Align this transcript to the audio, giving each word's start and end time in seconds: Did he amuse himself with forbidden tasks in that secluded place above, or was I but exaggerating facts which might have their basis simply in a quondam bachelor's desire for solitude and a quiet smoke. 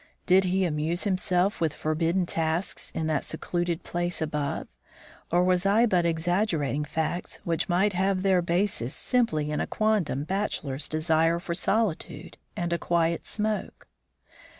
Did 0.25 0.45
he 0.45 0.65
amuse 0.65 1.03
himself 1.03 1.61
with 1.61 1.75
forbidden 1.75 2.25
tasks 2.25 2.89
in 2.95 3.05
that 3.05 3.23
secluded 3.23 3.83
place 3.83 4.19
above, 4.19 4.67
or 5.31 5.43
was 5.43 5.63
I 5.63 5.85
but 5.85 6.07
exaggerating 6.07 6.83
facts 6.85 7.39
which 7.43 7.69
might 7.69 7.93
have 7.93 8.23
their 8.23 8.41
basis 8.41 8.95
simply 8.95 9.51
in 9.51 9.59
a 9.61 9.67
quondam 9.67 10.23
bachelor's 10.23 10.89
desire 10.89 11.37
for 11.37 11.53
solitude 11.53 12.39
and 12.57 12.73
a 12.73 12.79
quiet 12.79 13.27
smoke. 13.27 13.87